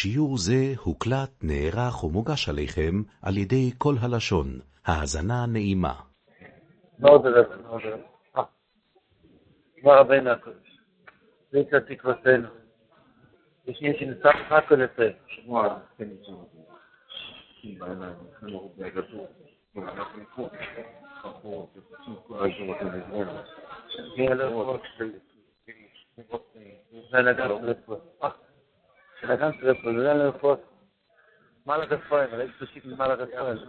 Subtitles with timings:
[0.00, 4.46] שיעור זה הוקלט, נערך ומוגש עליכם על ידי כל הלשון.
[4.86, 5.94] האזנה נעימה.
[6.98, 8.00] מאוד רב, מאוד רב.
[9.82, 10.78] מה רבנו הקודש?
[11.50, 12.48] זה תקוותנו.
[13.66, 15.02] מי שנצטרך רק לפה.
[15.28, 16.08] שמוע, כן,
[17.78, 18.14] בעיניים,
[19.76, 20.48] אנחנו
[29.20, 30.58] Ich kann es repräsentieren, ich muss.
[31.64, 33.66] Mal das Freund, weil ich zu schicken, mal das Freund.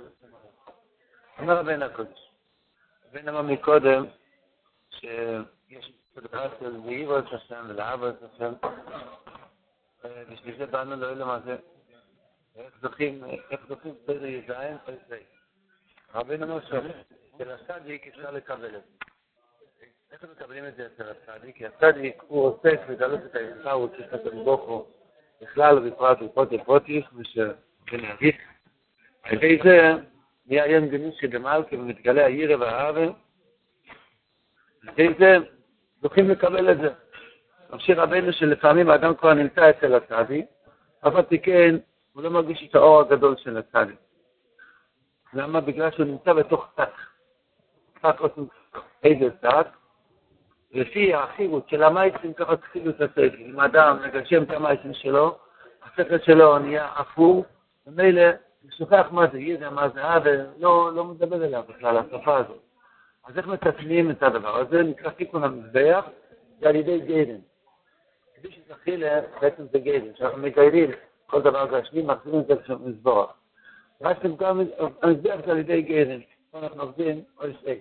[1.37, 2.07] Und noch ein Akkus.
[3.11, 4.11] Wenn man mich kodem,
[5.01, 5.49] ich habe
[6.21, 8.59] die Kraft, dass die Iwas Hashem, die Abas Hashem,
[10.29, 11.01] die Schlüsse Bahnen,
[12.55, 14.65] איך זוכים, איך זוכים, איך זוכים, איך זוכים, איך זוכים, איך
[15.49, 16.49] זוכים, איך
[17.69, 19.69] זוכים,
[20.11, 23.63] איך זוכים, איך זוכים, איך זוכים, איך זוכים, כי זוכים, איך זוכים, איך זוכים, איך
[23.63, 24.98] זוכים, איך זוכים,
[25.41, 28.35] בכלל ובפרט בפרוטי פרוטיס ושנגיד.
[29.23, 29.91] על ידי זה
[30.45, 33.03] נהיה ים גניש שדמלכה ומתגלה הירא והאווה.
[34.81, 35.37] על ידי זה
[36.01, 36.89] זוכים לקבל את זה.
[37.69, 40.45] ממשיך רבנו שלפעמים האדם כבר נמצא אצל הצדיק,
[41.07, 41.75] אף על פי כן
[42.13, 43.95] הוא לא מרגיש את האור הגדול של הצדיק.
[45.33, 45.61] למה?
[45.61, 46.89] בגלל שהוא נמצא בתוך שק.
[48.01, 48.21] שק
[49.03, 49.67] איזה שק?
[50.71, 52.59] לפי האחירות של המייסים, ככה את
[52.99, 53.35] השכל.
[53.39, 55.37] אם האדם מגשם את המייסים שלו,
[55.83, 57.45] השכל שלו נהיה אפור,
[57.87, 58.21] ומילא
[58.61, 62.61] הוא שוכח מה זה ידע, מה זה אה, ולא לא מדבר אליו בכלל, השפה הזאת.
[63.27, 64.83] אז איך מתקנים את הדבר הזה?
[64.83, 66.05] נקרא תיקון המזבח,
[66.59, 67.39] זה על ידי גדן.
[68.35, 70.91] כדי שתחילה, בעצם זה גדן, שאנחנו מגיירים
[71.27, 73.33] כל דבר גשמי, מחזירים את זה כשמזבוח.
[74.01, 74.61] רק גם
[75.01, 76.19] המזבח זה על ידי גדן.
[76.51, 77.79] פה אנחנו עובדים, אוי שי.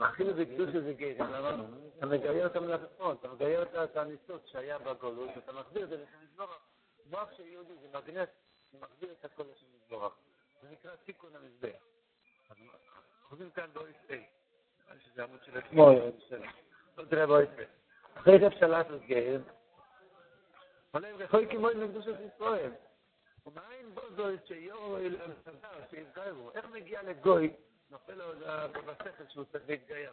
[0.00, 1.64] אפילו בקדוש זה גדל, למה?
[1.98, 6.18] אתה מגייר את המלאכות, אתה מגייר את הניסות שהיה בגולות, אתה מחזיר את זה לשם
[6.22, 6.60] מזבורך.
[7.06, 8.28] מוח של יהודי זה מגנט,
[8.72, 10.12] זה מחזיר את הכל לשם מזבורך.
[10.62, 11.78] זה נקרא תיקון המזבח.
[13.22, 14.12] חוזרים כאן באויס A.
[14.12, 15.90] נראה שזה עמוד של עצמו,
[16.98, 17.62] לא תראה באויס A.
[18.18, 19.40] אחרי רב שלט את גאל,
[20.90, 22.70] עולה רחוי כמו עם קדושת ישראל.
[23.46, 26.50] ומאין בו זו שיורו אליהם סדר, שיזכרו.
[26.54, 27.52] איך מגיע לגוי
[27.90, 28.24] נופל לו
[28.86, 30.12] בשכל שהוא צריך להתגייר.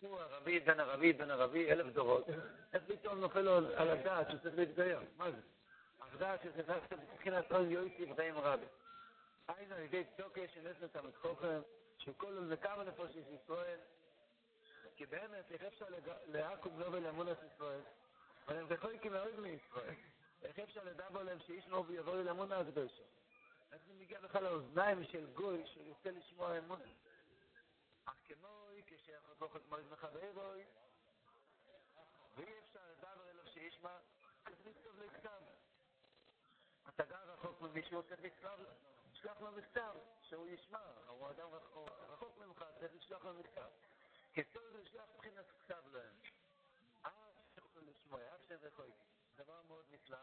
[0.00, 2.26] הוא ערבי, בן ערבי, בן ערבי, אלף דורות.
[2.72, 5.00] איך פתאום נופל לו על הדעת שהוא צריך להתגייר?
[5.16, 5.40] מה זה?
[6.16, 8.66] הדעת שזה נעשה מבחינת כל יועצי וחיים רבי.
[9.48, 11.60] היינו על ידי צוקה שנס אותם את חוכם,
[11.98, 13.78] שכל וכמה נפוש יש ישראל,
[14.96, 15.86] כי באמת איך אפשר
[16.26, 17.80] לעכום לא ולאמונת ישראל,
[18.46, 19.94] אבל הם זכוי כי מאוד מישראל.
[20.42, 23.02] איך אפשר לדבר להם שאיש מו ויבוא לאמונה הקדושה?
[23.72, 26.84] איך זה מגיע בכלל לאוזניים של גוי שיוצא לשמוע אמונה?
[28.06, 30.64] אך כמוי כשהחוכת מויז מחברוי,
[32.34, 33.98] ואי אפשר לדבר אלו שישמע,
[34.46, 35.42] לכתוב לכתב.
[36.88, 38.60] אתה גר רחוק ממישהו, לכתוב,
[39.12, 41.48] לשלוח לו מכתב, שהוא ישמע, הוא אדם
[42.08, 43.68] רחוק ממך, צריך לשלוח לו מכתב.
[44.32, 46.14] כתוב לשלוח מבחינת כתב להם.
[47.02, 47.12] אף
[47.54, 48.92] שיכולו לשמוע, אף שהם רחוקים.
[49.36, 50.18] דבר מאוד נפלא.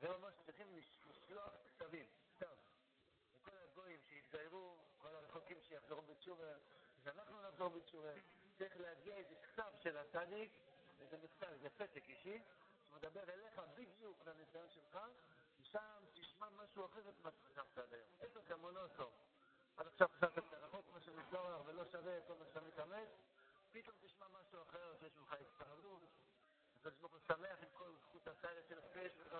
[0.00, 0.66] זה ממש צריכים
[1.10, 2.06] לשלוח כתבים,
[2.36, 2.54] כתב.
[3.34, 6.52] לכל הגויים שהתגיירו, כל הרחוקים שיחזרו בתשובה,
[7.06, 8.12] כשאנחנו נחזור בתשובה,
[8.58, 10.52] צריך להגיע איזה כתב של הצדיק,
[11.00, 12.42] איזה מכתב, איזה פתק אישי,
[12.88, 14.98] שמדבר אליך בדיוק לניסיון שלך,
[15.60, 18.08] ושם תשמע משהו אחר ממה שחשבת עד היום.
[18.20, 19.12] איפה כמונו טוב.
[19.76, 23.08] עד עכשיו חשבת רחוק מה שמסלוח ולא שווה כל מה שאתה מתאמץ,
[23.72, 26.02] פתאום תשמע משהו אחר שיש ממך הצטרדות,
[26.76, 29.36] הקדוש ברוך הוא שמח עם כל זכות הסיירת של הפש שלך,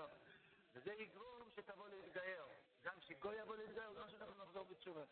[0.73, 2.45] וזה יגרום שתבוא להתגייר.
[2.83, 5.05] גם שגוי יבוא להתגייר, גם שאנחנו נחזור בתשובה.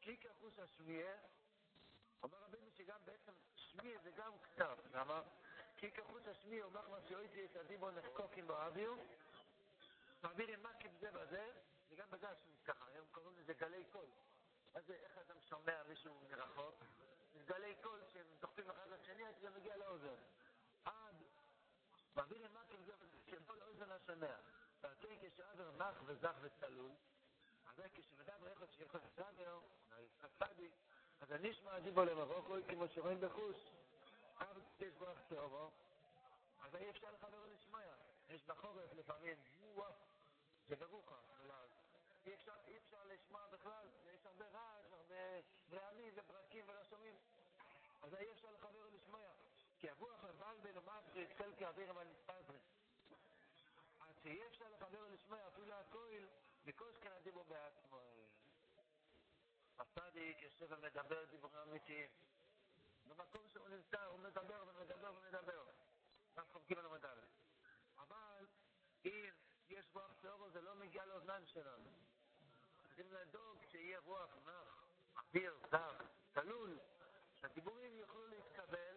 [0.00, 1.33] כי כחוש השמיעה
[2.24, 5.22] אומר רבינו שגם בעצם שמי זה גם כתב, למה?
[5.76, 8.94] כי כחוץ השמי אומר מה שאויתי את הדיבו נחקוקים באוויר,
[10.22, 11.52] מעבירים מקים זה בזה,
[11.90, 14.06] וגם בגלל ככה, היום קוראים לזה גלי קול.
[14.74, 16.74] מה זה, איך אדם שומע מישהו מרחוק?
[17.34, 20.16] זה גלי קול שהם דוחפים אחד לשני עד שזה מגיע לאוזן.
[20.84, 21.22] עד,
[22.16, 24.36] מעבירים מקים זה בזה, שבו לאוזן השומע.
[24.82, 26.90] ועל כן כשאבר נח וזך וצלול,
[27.66, 29.60] אז כשמדבר איך שיכול לדבר,
[30.38, 30.72] צדיק,
[31.24, 33.56] אז אני אשמע דיבו למבוכו, כמו שרואים בחוש.
[34.40, 35.70] אב יש ברך טובו,
[36.62, 37.80] אז אי אפשר לחבר לשמוע.
[38.28, 39.36] יש בחורף לפעמים,
[39.74, 39.92] וואו,
[40.68, 41.68] זה ברוחה, בלעד.
[42.26, 45.40] אי אפשר, אי אפשר לשמוע בכלל, יש הרבה רעש, הרבה
[45.72, 47.14] רעמים וברקים ולא שומעים.
[48.02, 49.28] אז אי אפשר לחבר לשמוע.
[49.78, 52.06] כי הרוח לבן בין המסרי, צל כאוויר אבל.
[54.00, 56.24] אז שאי אפשר לחבר לשמוע אפילו הכל,
[56.64, 57.93] מקוש כאן הדיבו בעצמו.
[59.78, 62.10] הצדיק יושב ומדבר דיבורים אמיתיים.
[63.06, 65.64] במקום שהוא נמצא הוא מדבר ומדבר ומדבר.
[66.36, 67.24] רק חובקים על המדבר.
[67.96, 68.46] אבל
[70.54, 71.90] זה לא מגיע לאוזניים שלנו.
[72.82, 74.86] צריכים לדאוג שיהיה רוח נח,
[75.16, 75.96] אוויר, זר,
[76.34, 76.78] צלול,
[77.34, 78.96] שהדיבורים יוכלו להתקבל,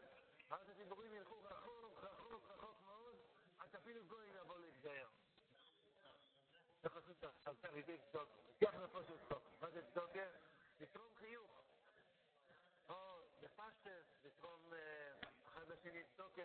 [0.50, 3.16] ואז הדיבורים ילכו רחוק, רחוק, רחוק מאוד,
[3.58, 5.08] עד אפילו גוי יבוא להתגייר.
[6.82, 8.32] צריך לעשות את התרידי צדוקה.
[8.48, 9.50] לוקח נפו של צדוקה.
[9.62, 10.28] מה זה צדוקה?
[10.80, 11.62] לתרום חיוך.
[12.90, 14.74] או בפשטס, לתרום
[15.48, 16.42] אחד לשני צדוקה.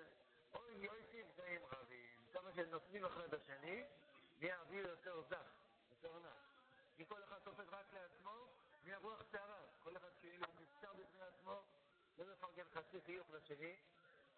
[0.54, 2.20] אוי, יויסים זעים רבים.
[2.32, 3.84] כמה שנותנים אחד לשני,
[4.40, 5.52] נהיה אוויר יותר זך,
[5.90, 6.52] יותר נח.
[6.98, 8.46] אם כל אחד תופס רק לעצמו,
[8.84, 9.62] נהיה רוח שערה.
[9.82, 11.62] כל אחד כאילו נפצר בפני עצמו,
[12.18, 13.76] לא מפרגן חצי חיוך לשני.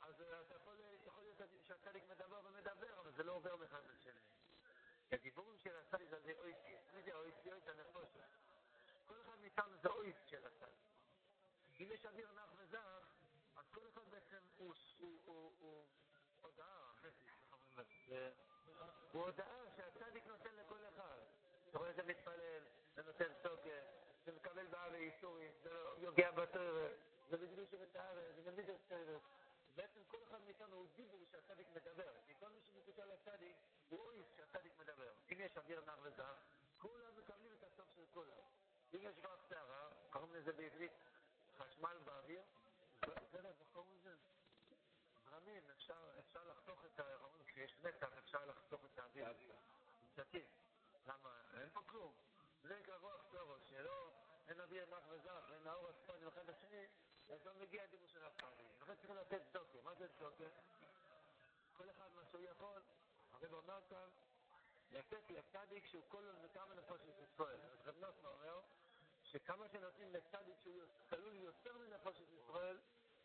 [0.00, 0.76] אז אתה יכול,
[1.06, 4.20] יכול להיות שהצדיק מדבר ומדבר, אבל זה לא עובר מאחד לשני.
[5.12, 6.76] הדיבורים של הצדיק זה אויסי.
[6.94, 7.52] מי זה אויסי?
[7.52, 8.24] אויס הנפושת.
[9.58, 10.84] מאיתנו זה אויס של הצדיק.
[11.80, 13.06] אם יש אוויר נח וזך,
[13.56, 14.74] אז כל אחד בעצם הוא
[16.40, 16.92] הודעה,
[19.12, 21.18] הוא הודעה שהצדיק נותן לכל אחד.
[21.70, 22.62] אתה רואה, זה מתפלל,
[22.94, 23.80] זה נותן סוקר,
[24.24, 26.98] זה מקבל בארץ איסורים, זה יוגע בתוארת,
[27.30, 29.20] זה בדיוק שבתארץ, זה מביא את התוארת.
[29.76, 32.12] בעצם כל אחד מאיתנו הוא דיבור שהצדיק מדבר.
[32.26, 33.56] כי כל מי שמקושר לצדיק
[33.88, 35.12] הוא אויס שהצדיק מדבר.
[35.32, 36.36] אם יש אוויר נח וזך,
[36.78, 38.44] כולם מקבלים את הסוף של כולם.
[39.02, 40.92] יש רק שערה, קוראים לזה בעברית
[41.58, 42.42] חשמל באוויר,
[43.72, 44.14] קוראים לזה?
[45.24, 45.70] זרמים,
[46.18, 47.04] אפשר לחתוך את ה...
[47.46, 49.26] כשיש מתח אפשר לחתוך את האוויר.
[50.16, 50.46] שתים.
[51.06, 51.40] למה?
[51.60, 52.14] אין פה כלום.
[52.62, 54.12] זה נקרא רוח צורו, שלא
[54.48, 56.86] אין אוויר נח וזך, ואין האור הצפוני אחד לשני,
[57.28, 58.66] אז לא מגיע הדיבור של הצדיק.
[58.82, 59.78] לכן צריכים לתת צדוקה.
[59.84, 60.44] מה זה צדוקה?
[61.76, 62.82] כל אחד מה שהוא יכול,
[63.32, 64.08] הרב אומר כאן,
[64.90, 67.60] לתת לצדיק שהוא כל נקמה נפושת ישראל.
[67.60, 68.60] אז רב נוסמה אומר,
[69.34, 72.78] שכמה שנותנים לצדיק שהוא כלול יותר מנפושת ישראל,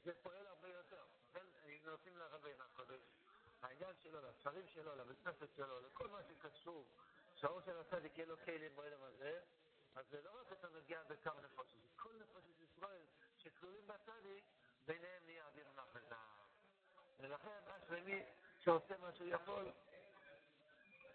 [0.03, 1.03] זה פועל הרבה יותר.
[1.29, 1.45] לכן,
[1.85, 3.01] נותנים לרבינו הקודש,
[3.61, 6.87] העניין שלו, לשרים שלו, לבית כנסת שלו, לכל מה שקשור,
[7.35, 9.39] שהאור של הצדיק יהיה לו כלים בעולם הזה,
[9.95, 11.47] אז זה לא רק אתה מגיע בכמה זה
[11.95, 13.01] כל נפושת ישראל
[13.37, 14.43] שכלולים בצדיק,
[14.85, 16.17] ביניהם נהיה אוויר וזהב.
[17.19, 18.25] ולכן, אשרי
[18.59, 19.71] שעושה מה שהוא יכול,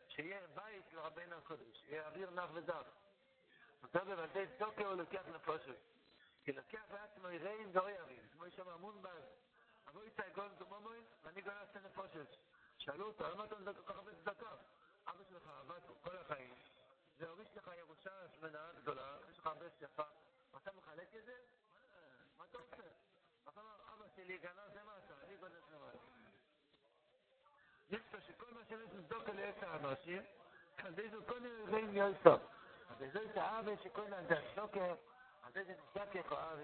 [0.09, 3.04] שיהיה בית לרבינו הקודש, שיהיה אוויר נח וזך.
[3.85, 5.77] אותו בבתי צוקר הוא לוקח נפושת.
[6.45, 9.25] כי לוקח בעצמו יראים ואויבים, כמו יש שם המון באז.
[9.89, 12.37] אבוי צאי גון כמומוי, ואני גון עשה נפושת.
[12.79, 14.51] שאלו אותו, למה אתה מדבר כל כך הרבה צדקה?
[15.07, 16.55] אבא שלך עבד כל החיים,
[17.19, 20.03] זה הוריש לך ירושה שמנה גדולה, יש לך הרבה יפה,
[20.57, 21.37] אתה מחלק את זה?
[22.39, 22.89] מה אתה עושה?
[23.43, 25.91] אתה אומר, אבא שלי גנב זה מה אתה, אני גונב זה מה
[27.91, 30.23] יש שכל מה שיש לבדוק על עשר האנשים,
[30.79, 32.41] אז איזו כל מיני רגעים יוסף.
[32.89, 34.95] אז זה זה האב שכל הזמן זה שוקה
[35.43, 36.57] אז זה זה שוקה קואר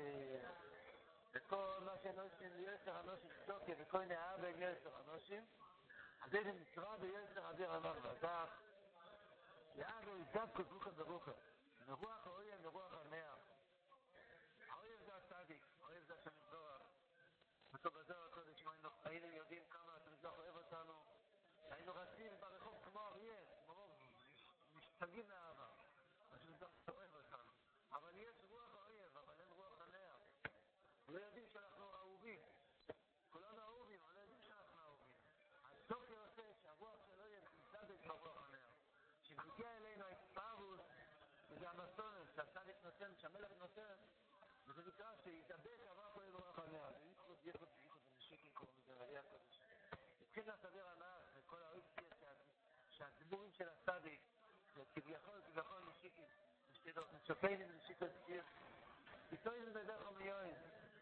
[1.32, 4.78] בכל מה שנושים יש אנשים שוקה בכל נאב יש
[5.08, 5.46] אנשים
[6.22, 8.48] אז זה מצווה ויש לך אביר אמר בזך
[9.74, 11.28] יאב הוא יזב כזוך הדרוך
[11.86, 13.34] נרוח הוריה נרוח הנאה
[14.74, 16.82] הוריה זה הצדיק הוריה זה השם נבדורך
[17.72, 20.92] וטוב הזה הכל יש מה אינו היינו יודעים כמה אתם זה אוהב אותנו?
[21.70, 23.34] היינו רצים ברחוב כמו אריה
[23.64, 23.90] כמו רוב
[24.74, 25.49] משתגים מה
[43.02, 43.96] השם שהמלך נותן,
[44.66, 47.04] וזה נקרא שיתאבק עבר פה אלו רחב נעבי.
[47.08, 49.60] יש לו פיוט הזה נשיק עם קוראים לזה רגיע קודש.
[50.22, 52.32] התחיל לסביר הנער, וכל האופציה
[52.90, 54.20] שהדיבורים של הסדיק,
[54.92, 56.24] כביכול, כביכול נשיק עם,
[56.70, 58.42] נשיק עם, נשיק עם, נשיק עם, נשיק עם, נשיק עם,
[59.30, 60.02] נשיק עם, נשיק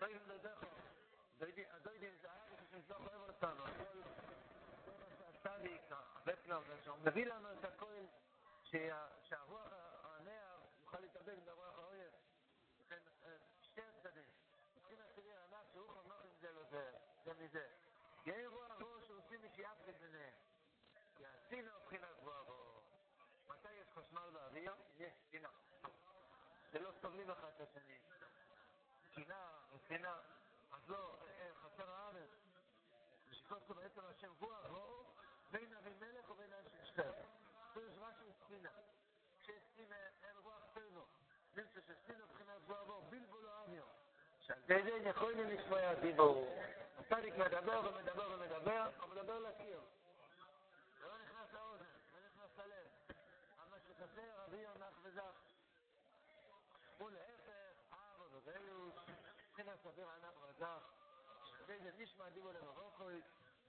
[0.00, 0.88] עם, נשיק עם,
[1.38, 3.83] דוידי דוידי זה היה כשם שלא חייב אותנו כל
[5.28, 5.83] הסדיק
[6.25, 7.95] בפנאו זה שהוא מביא לנו את הכל
[9.23, 11.68] שהרוח הנער יוכל להתאבק דבר
[17.38, 17.66] מזה.
[18.26, 20.35] יהיה רוח ראש שעושים משיאפת ביניהם.
[21.16, 22.83] כי הסינה מבחינה גבוהה בו.
[23.49, 24.75] מתי יש חשמל באוויר?
[24.97, 25.49] יש סינה.
[26.73, 27.99] שלא סובלים אחד את השני.
[29.14, 30.21] קינה ושנאה.
[30.73, 31.16] אז לא,
[31.54, 32.30] חסר הארץ.
[33.49, 35.14] זה בעצם השם רוח ואור
[35.50, 37.12] בין אבימלך ובין אנשי שטר.
[37.75, 38.71] זה משהו ספינה.
[39.40, 41.02] כשיש ספינה אין רוח טבע.
[41.57, 43.58] נמצא שספינה מבחינת גבוהה בו, בלבו לא אוויר.
[44.49, 46.61] שעל ידי יכולים לשמוע הדיבור.
[46.99, 49.81] הצדיק מדבר ומדבר ומדבר, הוא מדבר לקיר.
[51.00, 52.87] זה לא נכנס לאוזן, זה נכנס ללב.
[53.59, 55.23] אבל שחסר אוויר נח וזך.
[57.00, 58.95] ולהפך, אבא וגאיוס,
[59.49, 60.83] מבחינת אוויר ענק וזך.
[61.45, 63.21] שזה נשמע דיבור למרוקוי,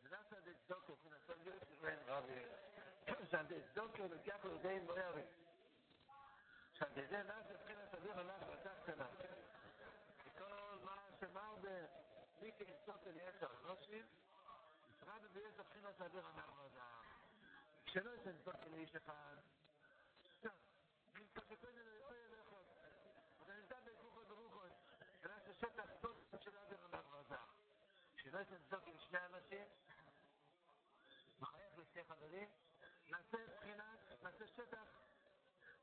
[0.03, 2.33] ונעשה דצדוקו, מבחינת סרגיות, ואין רבי.
[3.31, 5.23] שעל צדוקה לוקח לידי מוירי.
[6.73, 9.05] שעל ידי נעשה מבחינת אוויר הלך ואתה קטנה.
[11.19, 14.05] שמר במיקי צדוקה לישר אנושים,
[14.89, 16.85] משרד ויש מבחינת אוויר הלך ואתה.
[17.85, 19.35] כשלא יש צדוקה לאיש אחד,
[21.15, 22.65] נמצא לאוי אליכות.
[23.43, 24.71] אתה נמצא בגופות ברוכות,
[25.21, 27.43] ונעשה שטח טוב של אוויר הלך ואתה.
[28.15, 29.67] כשלא יש צדוקה לשני אנשים,
[31.39, 32.49] מחייך לשתי חברים,
[33.05, 34.85] נעשה בחינת, נעשה שטח,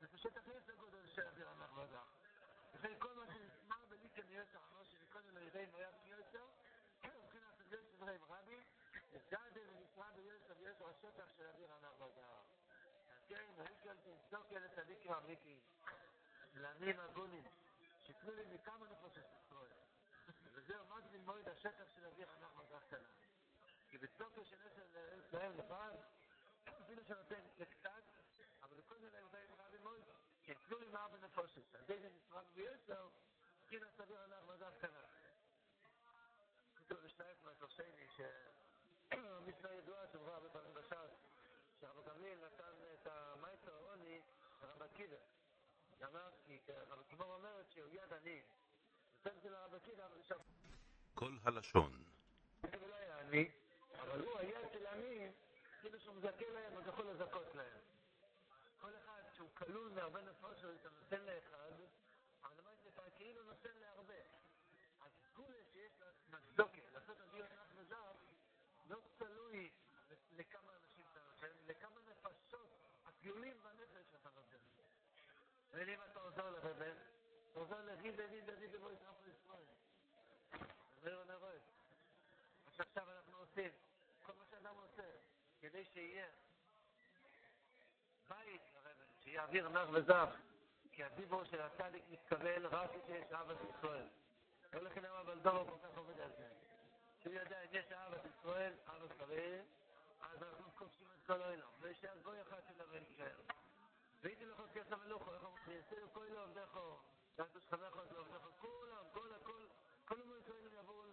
[0.01, 2.03] נעשה שטח יש לגודל של אוויר המחמדה.
[2.73, 5.33] Ich bin kein Mensch, ich bin ein Belieter, mir ist auch noch, ich bin kein
[5.33, 6.91] Mensch, ich bin kein Mensch, ich bin kein Mensch, ich
[8.23, 10.31] bin kein Mensch, ich bin kein Mensch, ich bin kein Mensch, ich bin kein Mensch,
[10.31, 12.57] ich bin kein Mensch,
[13.27, 15.59] כן, הוא כאן תמצוא כאלה צדיקים אמריקים,
[16.53, 17.43] לנים אגונים,
[18.03, 19.71] שיתנו לי מכמה נפשות ישראל.
[20.53, 23.07] וזהו, מה זה ללמוד את השטח של אביך הנח מזרח קטנה?
[23.89, 25.91] כי בצוקר של עשר לארץ להם לבד,
[26.81, 28.03] אפילו שנותן לקצת,
[28.63, 29.09] אבל לכל זה
[30.47, 31.75] הם תלו לי מה בנפושת.
[31.75, 33.07] על זה נשמע ביותר,
[33.67, 35.03] כן הסביר הלך מזל קנה.
[36.75, 41.11] כתוב בשנייף מהתושני, שמשנה ידועה שמורה הרבה פעמים בש"ס,
[41.79, 44.21] שהרב גמליאל נתן את המייסר העוני
[44.61, 45.17] לרב עקיבא.
[46.03, 48.41] אמר, כי רב עקיבא אומרת שהוא יד עני.
[49.17, 50.39] נותן את זה לרב עקיבא, אבל שם...
[51.13, 52.03] כל הלשון.
[52.61, 53.51] זה לא היה עני.
[53.99, 55.31] אבל הוא היה של עניים,
[55.81, 57.81] כאילו שהוא מזכה להם, אז יכול לזכות להם.
[58.79, 61.71] כל אחד שהוא כלול מהרבה נפשות, אתה נותן לאחד,
[62.43, 64.21] אבל למה זה כאילו נותן להרבה.
[65.01, 68.11] אז כולה שיש לצדוקה, לעשות אדיר נח וזר,
[68.89, 69.71] לא תלוי
[70.31, 72.67] לכמה אנשים אתה נותן, לכמה נפשות
[73.05, 74.57] הכלולים בנפש שאתה נותן.
[75.71, 76.95] ואם אתה עוזר לרבן,
[77.51, 79.65] אתה עוזר לריד, ריד, ריד, ובוא ישרף לישראל.
[81.01, 81.57] זה לא נראה.
[82.65, 83.71] עכשיו אנחנו עושים.
[84.25, 85.15] כל מה שאדם עושה,
[85.59, 86.27] כדי שיהיה
[89.39, 90.29] אוויר נח וזך,
[90.91, 94.07] כי הדיבור של הצדיק מתקבל רק כשיש אהבת ישראל.
[94.73, 96.47] לא לכן אמר בלדורו כל כך עובד על זה.
[97.21, 99.63] שהוא יודע, אם יש אהבת ישראל, אהבת חברים,
[100.21, 101.67] אז אנחנו כובשים את כל העולם.
[101.79, 103.39] ויש אז בו אחד של הבן יישאר.
[104.21, 105.63] והייתי לך כסף מלוכו, איך אומרים?
[105.71, 106.97] יעשו כל יום דרכו,
[107.39, 109.65] יעשו את עובדך, כולם, כל הכל,
[110.05, 111.03] כל יום ישראלים יבואו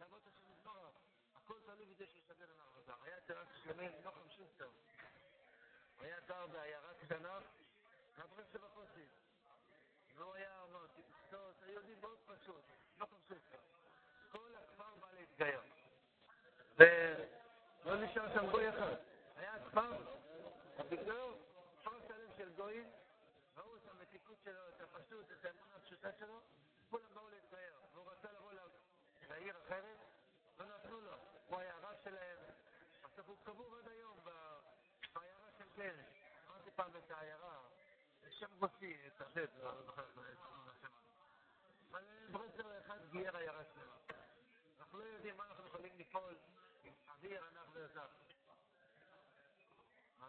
[0.00, 0.94] לעבוד השם יתברך.
[1.36, 2.94] הכל תלוי בזה שיסתדר עם העבודה.
[3.02, 4.68] היה אצל רב שלמים, נוחם שוסטר.
[6.02, 7.38] היה גר בעיירה קטנה,
[8.16, 9.08] מהברס שבפוסים.
[10.16, 12.64] והוא היה אומר, תפסות, היהודי מאוד פשוט,
[12.98, 13.58] נוחם שוסטר.
[14.32, 15.60] כל הכפר בא להתגייר.
[16.76, 18.94] ולא נשאר שם גוי אחד.
[19.36, 19.92] היה כפר,
[20.90, 21.36] בגללו,
[21.80, 22.90] כפר שלם של גויים,
[23.56, 26.40] ראו את המתיקות שלו, את הפשוט, את האמונה הפשוטה שלו,
[26.90, 27.74] כולם באו להתגייר.
[27.94, 28.52] והוא רצה לבוא
[29.28, 29.98] לעיר אחרת,
[30.58, 31.12] לא נתנו לו.
[31.48, 32.38] הוא היה הרב שלהם,
[33.02, 34.18] בסוף הוא קבור עד היום
[35.76, 36.04] קרן.
[36.48, 37.58] אמרתי פעם את העיירה,
[38.30, 40.88] שם רוסי, את השד, לא זוכר את השם.
[41.90, 43.96] אבל ברסלר אחד גייר עיירה שלמה.
[44.80, 46.34] אנחנו לא יודעים מה אנחנו יכולים לפעול
[46.84, 48.06] עם אוויר ענק וזר.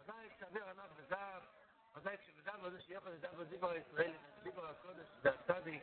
[0.00, 1.38] ודאי כשאוויר ענק וזר,
[1.94, 5.82] ודאי כשמדבר בזה שיכול לדבר בדיבר הישראלי, בדיבר הקודש, זה הצדיק.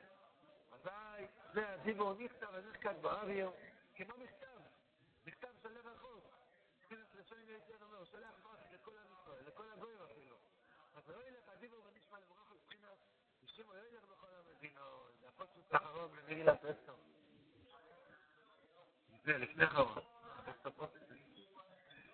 [0.72, 3.52] ודאי, זה הדיבור נכתב ונחקק באוויר,
[3.96, 4.62] כמו מכתב.
[5.26, 6.24] מכתב של לב החוץ.
[6.92, 8.41] לפעמים הייתי אומר, שולח
[9.62, 10.36] לכל הגויים אפילו.
[10.96, 12.98] אז לא ילך הדיבור ונשמע לברוך מבחינת,
[13.44, 16.96] ישימו לא ילך בכל המדינות, זה הפוסט האחרון למגילת אסתר.
[19.24, 20.04] זה לפני האחרון.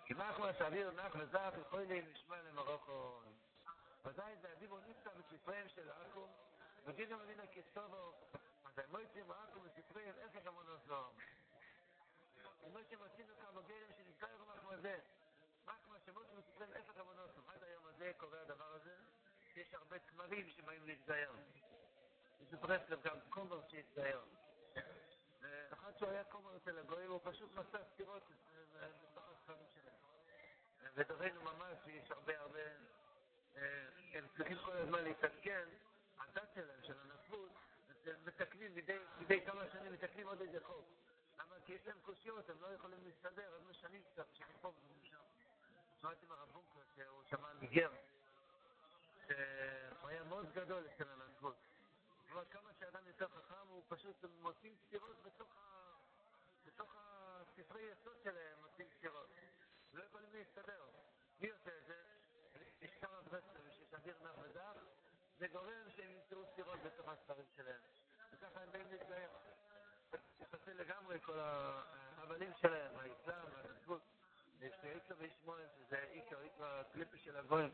[0.04, 3.20] כי מה אנחנו שהאוויר נח וזך יכול נשמע למרוקו.
[4.04, 6.28] ודאי זה הדיבור נפתח בספריהם של עכו,
[6.84, 8.12] וגידו מדינה כסובו,
[8.64, 11.10] אז הם לא יוצאים עכו בספריהם, איך אמונות זוהר.
[12.60, 14.98] כמו שמצינו כמה גרם שנזכר יום אנחנו הזה.
[15.68, 17.30] מה כמו שמות מספרים הפך אמונות.
[17.46, 18.94] עד היום הזה קורה הדבר הזה,
[19.56, 21.32] יש הרבה תמרים שבאים להתגייר.
[22.40, 24.20] יש ברסלב גם קומר שהתגייר.
[25.72, 28.22] אחד שהוא היה קומר אצל הגויים, הוא פשוט מסע סתירות
[29.02, 29.94] בתוך הספרים שלהם.
[30.94, 32.60] ודורנו ממש, יש הרבה הרבה,
[34.12, 35.68] הם צריכים כל הזמן להתעדכן,
[36.18, 37.50] הדת שלהם, של הנפות,
[38.24, 38.74] מתקנים
[39.18, 40.88] מדי כמה שנים, מתקנים עוד איזה חוק.
[41.38, 41.54] למה?
[41.64, 45.16] כי יש להם קושיות, הם לא יכולים להסתדר, הם משנים קצת, שפה ומשם.
[46.00, 47.90] שמעתי מהרב בונקר שהוא שמע מגר,
[49.26, 51.56] שהוא היה מאוד גדול אצל הנפות.
[52.32, 55.22] אבל כמה שאדם יותר חכם, הוא פשוט מוצאים סתירות
[56.66, 59.30] בתוך הספרי יסוד שלהם, מוצאים סתירות.
[59.92, 60.84] לא יכולים להסתדר.
[61.40, 62.02] מי עושה את זה?
[63.30, 64.74] ברסלר שיש אוויר נח ודח,
[65.38, 67.80] זה גורם שהם ימצאו סתירות בתוך הספרים שלהם.
[68.32, 69.30] וככה הם באים להתגייר.
[70.40, 74.02] יחסי לגמרי כל ההבלים שלהם, האסלאם, הנצרות.
[74.60, 77.70] יש איקר וישמואל, שזה איקר, איקר הקליפה של הגויים.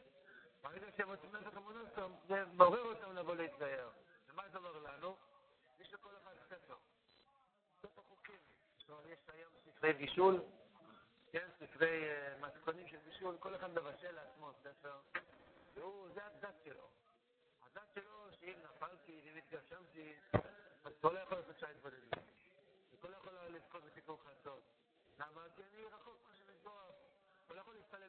[0.62, 3.90] ברגע שהם רוצים נפח אמונוסום, זה מעורר אותם לבוא להתגייר.
[4.28, 5.16] ומה זה אומר לנו?
[5.78, 6.76] יש לכל אחד ספר.
[7.82, 8.38] ספר חוקים.
[8.78, 10.40] יש היום ספרי בישול,
[11.32, 15.00] כן, ספרי uh, מתכונים של בישול, כל אחד מבשל לעצמו ספר,
[15.74, 16.88] והוא, זה הדת שלו.
[17.62, 20.14] הדת שלו, שאם נפלתי ואם התגשמתי,
[20.84, 22.13] אז לא יכול לעשות שעה התבודדים.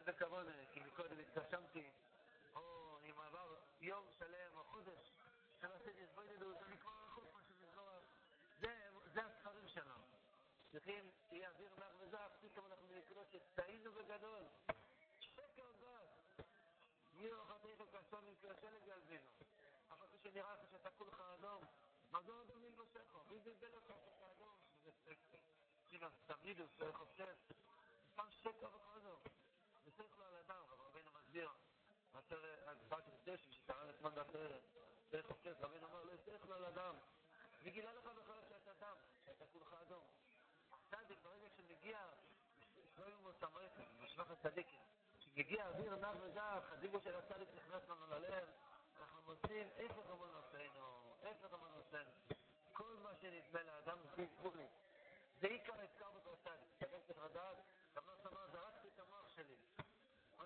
[0.08, 1.92] יכול להתפלל בכבוד, כי מקודם התגשמתי,
[2.56, 5.14] או אם עבר יום שלם או חודש,
[5.62, 8.02] שלא עשיתי התבודדות, אני כבר רחוק מה שמתבורר.
[9.14, 10.04] זה הספרים שלנו.
[10.72, 14.44] צריכים, שיהיה אוויר נח וזך, פתאום אנחנו נקלוט שטעינו בגדול.
[15.20, 16.46] שקר גס.
[17.14, 19.30] יהיו אחתיך כסון עם שלג ילבינו.
[19.94, 21.64] אף על פי שנראה לך שאתה כולך אדום,
[22.12, 23.16] מדוע אדום נלבשך?
[23.30, 24.56] מי בלבל אותך שאתה אדום?
[26.26, 27.36] תמיד הוא צריך חופשת.
[28.16, 29.20] פעם שקר וחזור.
[31.36, 31.50] מסביר.
[32.14, 34.62] מאשר הגברת הקדשים שקרא אתמול באחרת.
[35.12, 36.14] צריך חופשת, רבינו אומר, לא
[36.46, 36.96] לו על אדם.
[37.62, 38.96] מי גילה לך בכלל שאתה אדם?
[39.26, 40.04] שאתה כולך אדום.
[40.90, 42.00] צדיק, ברגע שמגיע,
[42.98, 44.80] לא אותם רצף, בשבח הצדיקים.
[45.20, 48.48] כשמגיע אוויר נח וזך, הדיבור של הצדיק נכנס לנו ללב,
[49.00, 52.12] אנחנו מוצאים הפך אמונותינו, הפך אמונותינו.
[52.74, 54.68] כל מה שנדמה לאדם זה גבולי.
[55.40, 56.90] זה עיקר הזכר בכל צדיק.
[57.08, 57.58] צריך לדעת,
[57.96, 59.56] רב נוס אמר, זרקתי את המוח שלי.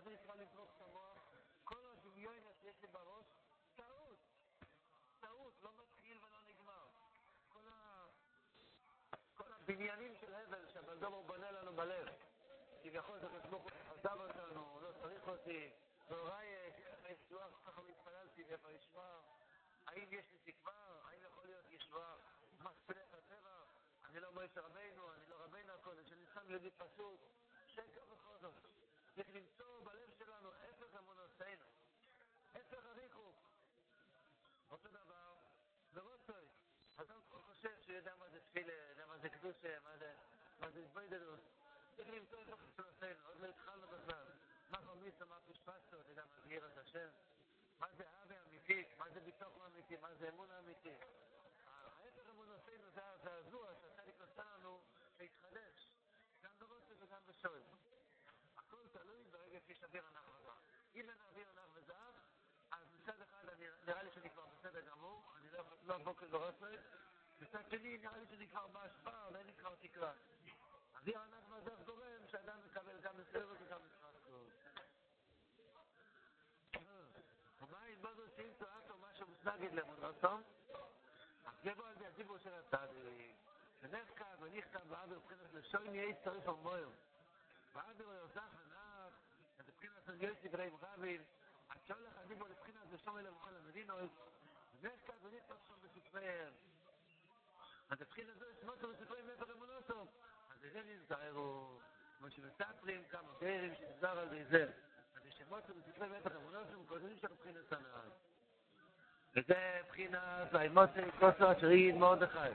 [0.10, 1.18] נקרא לזרוק את המוח?
[1.64, 3.26] כל הדמיון שיש לי בראש,
[3.76, 4.18] טעות.
[5.20, 6.88] טעות, לא מתחיל ולא נגמר.
[7.50, 8.06] כל ה...
[9.36, 12.08] כל הבניינים של הבל שהבלדום הוא בונה לנו בלב.
[12.84, 15.70] כביכול זה הוא עזב אותנו, הוא לא צריך אותי,
[16.10, 16.72] והוריי
[17.10, 19.20] ישועה, ככה התפללתי ואיפה ישועה,
[19.88, 22.16] האם יש לי תקווה, האם יכול להיות ישועה,
[22.60, 23.64] מה ספלך הטבע,
[24.06, 27.20] אני לא מועצת רבינו, אני לא רבינו הקודש, אני שם לידי פשוט,
[27.68, 28.79] שקר בכל זאת.
[29.20, 31.66] צריך למצוא בלב שלנו הפך אמונותינו,
[32.54, 33.36] הפך הריחוק.
[34.72, 35.34] אותו דבר,
[35.94, 36.46] ורוצוי.
[36.96, 40.16] אדם חושב שהוא יודע מה זה תפילה, יודע מה זה קדושה, מה זה,
[40.60, 41.40] מה זה התבודדות.
[41.96, 44.26] צריך למצוא את החסרותינו, עוד לא התחלנו בכלל.
[44.70, 47.10] מה חמיסה, מה פשפשתו, אתה יודע מה זה יראת השם?
[47.80, 50.96] מה זה אהבה אמיתית, מה זה ביטחון אמיתי, מה זה אמון אמיתי.
[51.66, 54.82] ההפך אמונותינו זה הזעזוע שהצדיק נותן לנו
[55.20, 55.90] להתחדש,
[56.42, 57.62] גם ברוצה וגם בשואל.
[59.80, 60.58] שיש אוויר הנח וזהב.
[60.96, 62.14] אם אין אוויר הנח וזהב,
[62.72, 63.46] אז מצד אחד
[63.88, 65.48] נראה לי שאני כבר בסדר גמור, אני
[65.84, 66.80] לא הבוקר ברוסק,
[67.40, 70.14] מצד שני נראה לי שאני כבר בהשפעה, ואין לי כבר תקרה.
[70.96, 74.50] אוויר ענק והזר גורם שאדם מקבל גם מסורת וגם מסורת.
[77.62, 80.38] ומה ילמדו שאם תורתו משהו מסנגד לאמונתו?
[81.46, 83.36] אז יבוא על זה הדיבור של הצדיק.
[84.18, 86.90] כלל ונכתב באוויר מבחינת לשון יהיה צריך המויר.
[87.74, 88.59] באוויר הוא יוסף
[90.14, 91.20] ist die Frage, wo wir
[91.70, 94.18] an Schalle haben, wo das Kind ist, wo wir alle Medina ist,
[94.74, 96.38] wo wir alle Medina ist, wo wir alle Medina ist, wo wir
[97.50, 100.04] alle Medina ist, wo wir alle Medina ist, wo wir alle Medina ist, wo
[102.70, 103.16] wir
[104.00, 104.94] alle Medina ist, wo wir
[105.60, 105.94] alle
[106.40, 108.30] Medina ist, wo wir alle Medina ist,
[109.36, 112.50] וזה בחינה, זה אימות של כוסו אשר היא מאוד אחי.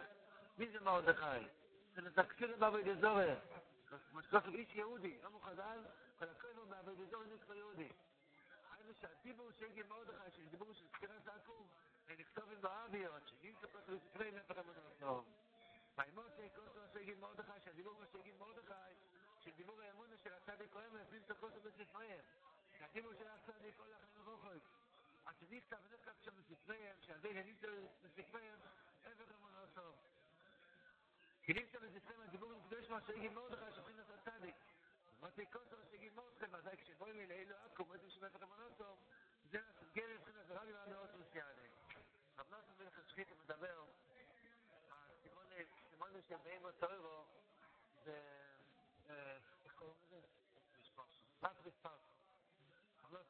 [0.58, 1.44] מי זה מאוד אחי?
[1.94, 3.34] זה נזכקים בבית גזורר.
[4.10, 5.80] כמו שכוסו איש יהודי, לא מוכזר,
[6.24, 7.88] ולכן הוא מעבר בזור נקרא יהודי.
[8.72, 11.68] אני שהדיבור של גי מאוד אחר, של דיבור של סקירה זעקום,
[12.06, 15.24] ונכתוב עם באוויר, עד שגיל ספק לספרי נפח המנות נאום.
[15.96, 17.94] מהימות של קוסו עושה גיל מאוד אחר, של דיבור
[18.38, 18.74] מאוד אחר,
[19.40, 22.24] של דיבור האמון של הצדי כהם, ולפעמים את הקוסו בספריהם.
[22.78, 24.58] שהדיבור של הצדי כל החיים ובוחוי.
[25.26, 27.68] אז שנכתב נכתב שם בספריהם, שעל זה נגיד שם
[28.02, 28.58] בספריהם,
[29.04, 29.96] איפה המנות נאום.
[31.42, 33.96] כי נכתב בספריהם הדיבור מקדוש מה שהגיל מאוד אחר, שוכרים
[35.24, 38.20] was ich konnte was ich gemacht habe was ich wollte mir leider akku was ich
[38.20, 38.98] mir gemacht habe so
[39.52, 41.68] der gerne ist das habe ich an der aus ist ja ne
[42.36, 43.72] aber das wird das geht mit der bel
[45.24, 45.48] die wollen
[45.90, 47.28] die wollen sich bei mir zurück
[48.04, 48.20] der
[49.08, 50.28] äh ich komme das
[50.82, 52.04] ist pass das ist pass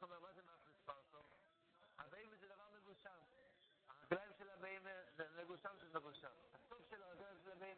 [0.01, 1.23] aber was ist das pass so
[1.95, 3.23] aber ich will da mal gehen schauen
[4.09, 6.29] Gleich של הבאים זה נגושם של נגושם.
[6.53, 7.77] הסוף של הרגב של הבאים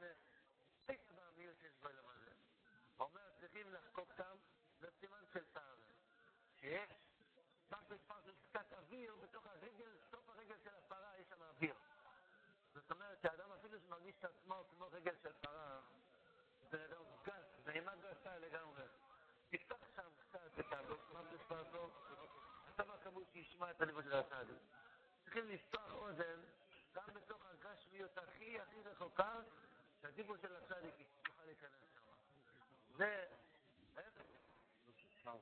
[14.20, 15.80] את עצמו כמו רגל של פרה,
[16.72, 16.88] זה
[17.24, 18.84] גס, זה אימה גסה לגמרי.
[19.50, 21.90] תפתח שם קצת את המפריס פרסו,
[22.68, 24.58] עכשיו הכמות שישמע את הליבו של הצדיק.
[25.24, 26.42] צריכים לפתוח אוזן
[26.94, 29.40] גם בתוך הגשמיות הכי הכי רחוקה
[30.02, 32.02] שהדיבור של הצדיק יוכל להיכנס שם.
[32.98, 33.26] זה,
[33.98, 34.14] איך?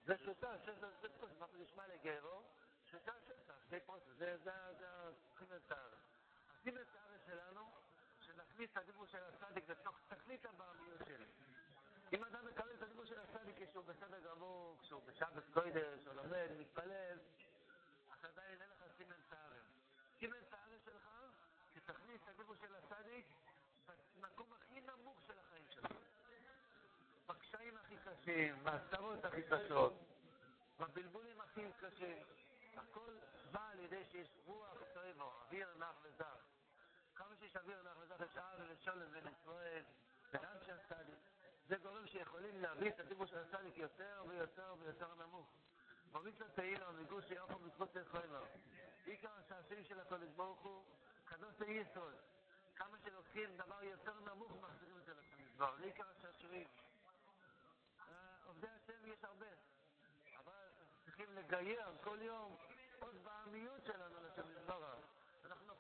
[0.05, 2.41] ושלושה, שסע, זה פרוס, מה זה נשמע לגרו?
[2.85, 4.87] שלושה, שסע, שתי פרוס, זה, זה, זה
[5.35, 5.97] הסימן סערה.
[6.59, 7.71] הסימן סערה שלנו,
[8.55, 11.25] שנכניס את הדיבור של הצדיק לתוך תכלית הבעמיות שלי.
[12.13, 16.47] אם אדם מקבל את הדיבור של הצדיק כשהוא בסדר גמור, כשהוא בשבת קוידש, או לומד,
[16.59, 17.17] מתפלל,
[18.11, 19.57] אז עדיין אין לך סימן סערה.
[20.19, 21.09] סימן סערה שלך,
[21.75, 23.25] שתכניס את הדיבור של הצדיק
[24.15, 25.91] במקום הכי נמוך של החיים שלך.
[27.27, 29.93] בקשיים הכי קשים, בהסתרות הכי קשות,
[30.79, 32.25] בבלבולים הכי קשים.
[32.75, 33.13] הכל
[33.51, 36.54] בא על ידי שיש רוח טויבו, אוויר נח וזך.
[37.15, 37.35] כמה
[37.83, 39.83] נח וזך אפשר ולשולם בין ישראל,
[40.31, 41.19] ואנשי הצדיק.
[41.67, 45.47] זה גורם שיכולים להביא את הדיבור של הצדיק יותר ויותר ויותר נמוך.
[46.11, 48.39] במצווה תהילה מגוש יופו מצוות לחיימה.
[49.05, 50.85] עיקר השעשועים של הקודש ברוך הוא,
[51.25, 52.13] קדוש ליסוד.
[52.75, 55.75] כמה שלוקחים דבר יותר נמוך מחזירים את זה למדבר.
[55.77, 56.67] זה עיקר השעשועים.
[58.45, 59.45] עובדי השם יש הרבה,
[60.37, 60.69] אבל
[61.05, 62.57] צריכים לגייר כל יום
[62.99, 64.47] עוד בעמיות שלנו לשם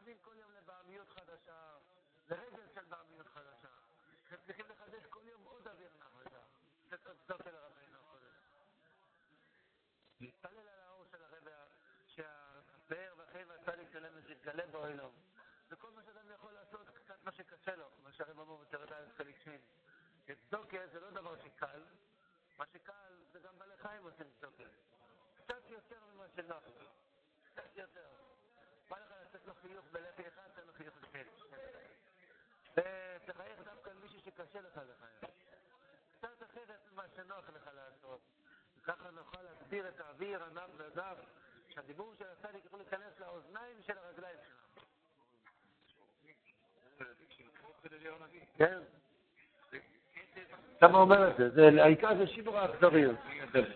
[0.05, 1.77] נופלים כל יום לבעמיות חדשה,
[2.29, 3.67] לרגל של בעמיות חדשה.
[4.29, 6.39] הם צריכים לחדש כל יום עוד אוויר נחלשה.
[6.89, 8.25] זה צדוק אל רבינו הקודם.
[10.19, 11.51] להתפלל על האור של הרבי,
[12.05, 15.11] שהפאר והחיים והצדיק שלהם יתגלה באוילום.
[15.69, 19.35] וכל מה שאדם יכול לעשות, קצת מה שקשה לו, מה שהרב אמרו בצורת הארץ חלק
[19.43, 19.59] שני.
[20.47, 21.83] צדוקה זה לא דבר שקל,
[22.57, 24.63] מה שקל זה גם בעלי חיים עושים צדוקה.
[25.35, 26.63] קצת יותר ממה שנוח.
[27.43, 28.25] קצת יותר.
[28.89, 31.21] בא לך לתת לו חיוך בלחי אחד, תן לו חיוך לשני.
[32.71, 35.33] ותחייך דווקא על מישהו שקשה לך לחייך.
[36.17, 38.19] קצת אחרת ממה שנוח לך לעשות.
[38.81, 41.17] וככה נוכל להגביר את האוויר, ענף והזף,
[41.69, 44.65] שהדיבור של הצדיק יכול להיכנס לאוזניים של הרגליים שלנו.
[48.57, 48.79] כן.
[50.79, 51.69] כמה אומר את זה?
[51.83, 53.15] העיקר זה שימור האכזריות.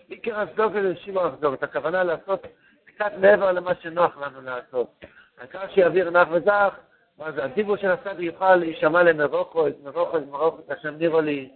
[0.08, 1.62] עיקר הסדוקה זה שימור האכזריות.
[1.62, 2.42] הכוונה לעשות
[2.84, 5.04] קצת מעבר למה שנוח לנו לעשות.
[5.40, 6.74] העיקר שיעביר נח וזך,
[7.18, 11.50] אז הדיבור של הצד יוכל להישמע למרוקו, את מרוקו, את מרוקו, את השם נירו לי.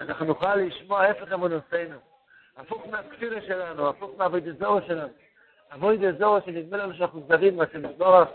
[0.00, 1.96] אנחנו נוכל לשמוע ההפך אמונותינו.
[2.56, 5.08] הפוך מהכפירה שלנו, הפוך מהאבוידי זורו שלנו.
[5.74, 8.28] אבוידי זורו שנדמה לנו שאנחנו זרים, מה שמזבורך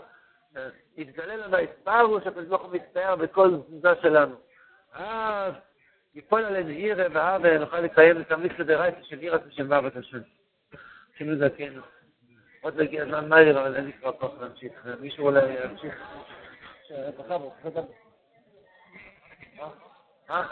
[0.96, 4.34] יתגלה לנו, שהקדוש ברוך הוא מצטער בכל תזוזה שלנו.
[4.94, 5.52] אז
[6.14, 10.18] ייפול עלינו ירא ואהבה, נוכל לקיים את המצווה דרייתא של יראת השם ואהבת השם.
[11.18, 11.82] שינו דרכנו.
[12.66, 14.72] עוד להגיע הזמן מהיר, אבל אין לי כבר כוח להמשיך.
[15.00, 15.94] מישהו אולי ימשיך.
[17.18, 17.84] בכבוד, בכבוד.
[19.60, 19.68] אה?
[20.28, 20.46] מה?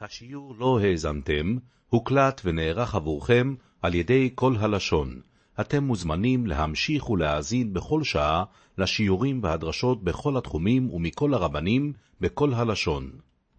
[0.00, 1.56] השיעור לא האזנתם,
[1.88, 5.20] הוקלט ונערך עבורכם על ידי כל הלשון.
[5.60, 8.44] אתם מוזמנים להמשיך ולהאזין בכל שעה
[8.78, 13.10] לשיעורים והדרשות בכל התחומים ומכל הרבנים בכל הלשון.